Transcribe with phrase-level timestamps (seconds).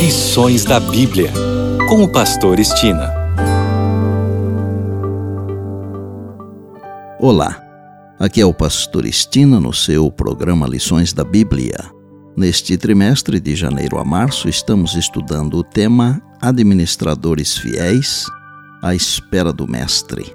[0.00, 1.30] Lições da Bíblia,
[1.86, 3.12] com o Pastor Estina.
[7.18, 7.62] Olá,
[8.18, 11.76] aqui é o Pastor Estina no seu programa Lições da Bíblia.
[12.34, 18.24] Neste trimestre de janeiro a março, estamos estudando o tema Administradores Fiéis
[18.82, 20.34] à Espera do Mestre.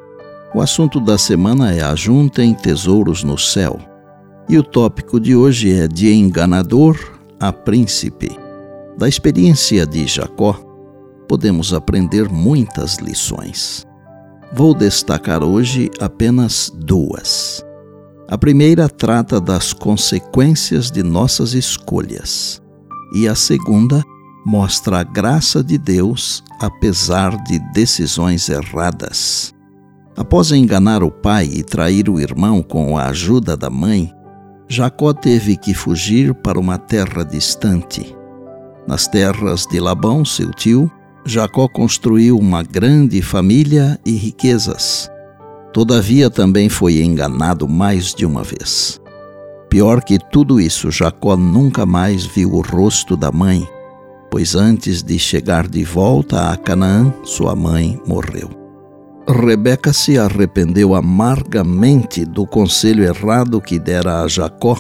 [0.54, 3.80] O assunto da semana é Ajuntem Tesouros no Céu.
[4.48, 7.00] E o tópico de hoje é De Enganador
[7.40, 8.45] a Príncipe.
[8.98, 10.54] Da experiência de Jacó,
[11.28, 13.86] podemos aprender muitas lições.
[14.54, 17.62] Vou destacar hoje apenas duas.
[18.30, 22.62] A primeira trata das consequências de nossas escolhas,
[23.14, 24.02] e a segunda
[24.46, 29.54] mostra a graça de Deus apesar de decisões erradas.
[30.16, 34.10] Após enganar o pai e trair o irmão com a ajuda da mãe,
[34.70, 38.16] Jacó teve que fugir para uma terra distante
[38.88, 40.92] nas terras de Labão, seu tio,
[41.26, 45.10] Jacó construiu uma grande família e riquezas.
[45.74, 49.02] Todavia também foi enganado mais de uma vez.
[49.70, 53.68] Pior que tudo isso, Jacó nunca mais viu o rosto da mãe,
[54.30, 58.50] pois antes de chegar de volta a Canaã, sua mãe morreu.
[59.28, 64.78] Rebeca se arrependeu amargamente do conselho errado que dera a Jacó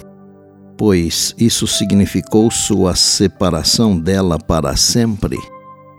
[0.78, 5.38] pois isso significou sua separação dela para sempre.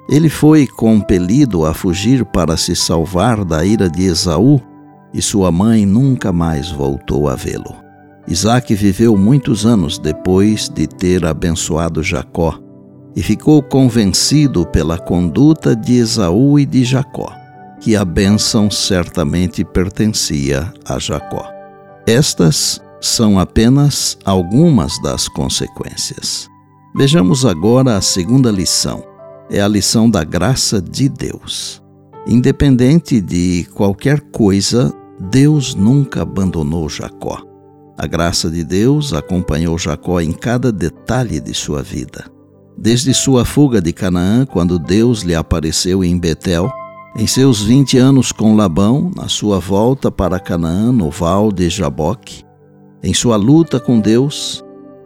[0.08, 4.60] Ele foi compelido a fugir para se salvar da ira de Esaú,
[5.12, 7.74] e sua mãe nunca mais voltou a vê-lo.
[8.28, 12.58] Isaac viveu muitos anos depois de ter abençoado Jacó,
[13.14, 17.32] e ficou convencido pela conduta de Esaú e de Jacó,
[17.80, 21.50] que a bênção certamente pertencia a Jacó.
[22.06, 26.48] Estas são apenas algumas das consequências.
[26.94, 29.04] Vejamos agora a segunda lição.
[29.50, 31.82] É a lição da graça de Deus.
[32.26, 37.42] Independente de qualquer coisa, Deus nunca abandonou Jacó.
[37.98, 42.24] A graça de Deus acompanhou Jacó em cada detalhe de sua vida.
[42.76, 46.70] Desde sua fuga de Canaã, quando Deus lhe apareceu em Betel,
[47.16, 52.45] em seus 20 anos com Labão, na sua volta para Canaã, no val de Jaboque,
[53.06, 54.64] em sua luta com Deus,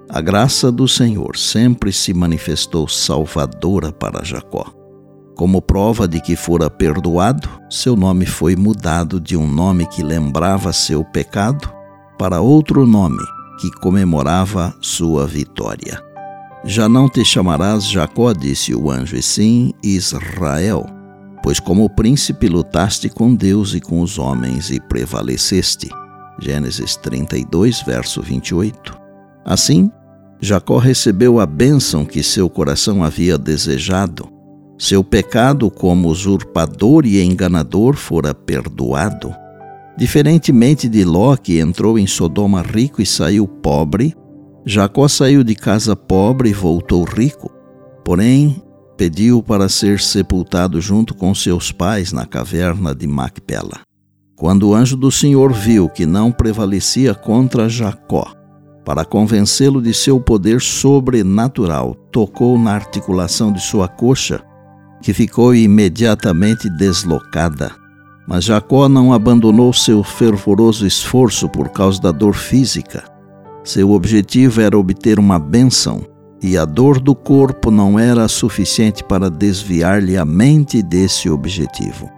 [0.08, 4.72] a graça do Senhor sempre se manifestou salvadora para Jacó.
[5.36, 10.72] Como prova de que fora perdoado, seu nome foi mudado de um nome que lembrava
[10.72, 11.70] seu pecado
[12.18, 13.22] para outro nome
[13.60, 16.02] que comemorava sua vitória.
[16.64, 20.86] Já não te chamarás Jacó, disse o anjo, e sim Israel,
[21.42, 25.90] pois como príncipe lutaste com Deus e com os homens e prevaleceste.
[26.40, 28.98] Gênesis 32, verso 28.
[29.44, 29.90] Assim,
[30.40, 34.28] Jacó recebeu a bênção que seu coração havia desejado.
[34.78, 39.34] Seu pecado como usurpador e enganador fora perdoado.
[39.98, 44.16] Diferentemente de Ló, que entrou em Sodoma rico e saiu pobre,
[44.64, 47.50] Jacó saiu de casa pobre e voltou rico.
[48.02, 48.62] Porém,
[48.96, 53.89] pediu para ser sepultado junto com seus pais na caverna de Macpela.
[54.40, 58.32] Quando o anjo do Senhor viu que não prevalecia contra Jacó,
[58.86, 64.40] para convencê-lo de seu poder sobrenatural, tocou na articulação de sua coxa,
[65.02, 67.70] que ficou imediatamente deslocada.
[68.26, 73.04] Mas Jacó não abandonou seu fervoroso esforço por causa da dor física.
[73.62, 76.00] Seu objetivo era obter uma bênção,
[76.42, 82.10] e a dor do corpo não era suficiente para desviar-lhe a mente desse objetivo.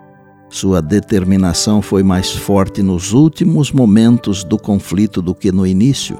[0.52, 6.18] Sua determinação foi mais forte nos últimos momentos do conflito do que no início.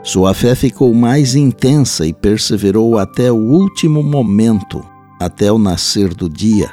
[0.00, 4.80] Sua fé ficou mais intensa e perseverou até o último momento,
[5.20, 6.70] até o nascer do dia.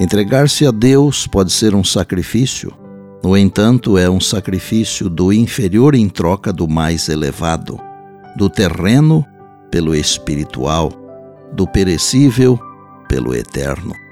[0.00, 2.72] Entregar-se a Deus pode ser um sacrifício,
[3.22, 7.78] no entanto, é um sacrifício do inferior em troca do mais elevado,
[8.36, 9.24] do terreno
[9.70, 10.92] pelo espiritual,
[11.52, 12.58] do perecível
[13.08, 14.03] pelo eterno.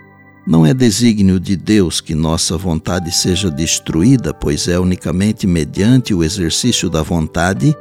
[0.47, 6.25] Não é desígnio de Deus que nossa vontade seja destruída, pois é unicamente mediante o
[6.25, 7.77] exercício da vontade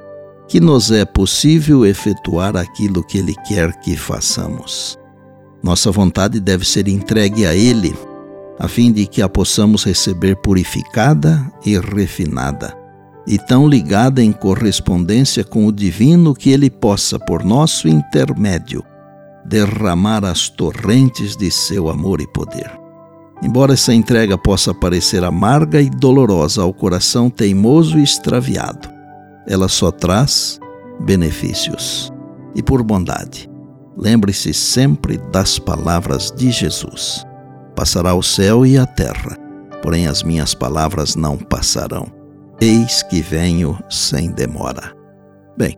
[0.47, 4.99] que nos é possível efetuar aquilo que Ele quer que façamos.
[5.63, 7.95] Nossa vontade deve ser entregue a Ele,
[8.59, 12.77] a fim de que a possamos receber purificada e refinada,
[13.25, 18.83] e tão ligada em correspondência com o divino que Ele possa, por nosso intermédio,
[19.45, 22.71] derramar as torrentes de seu amor e poder.
[23.43, 28.87] Embora essa entrega possa parecer amarga e dolorosa ao coração teimoso e extraviado,
[29.47, 30.59] ela só traz
[30.99, 32.11] benefícios.
[32.53, 33.49] E por bondade.
[33.97, 37.25] lembre-se sempre das palavras de Jesus:
[37.75, 39.37] Passará o céu e a terra,
[39.81, 42.05] porém as minhas palavras não passarão.
[42.59, 44.93] Eis que venho sem demora.
[45.57, 45.77] Bem,